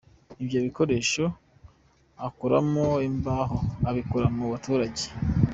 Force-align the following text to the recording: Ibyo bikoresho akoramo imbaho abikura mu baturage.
Ibyo 0.41 0.59
bikoresho 0.65 1.23
akoramo 2.27 2.85
imbaho 3.09 3.57
abikura 3.89 4.27
mu 4.37 4.45
baturage. 4.51 5.05